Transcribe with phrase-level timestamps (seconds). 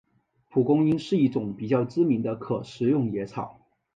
[0.49, 3.61] 蒲公英是一种比较知名的可食用野草。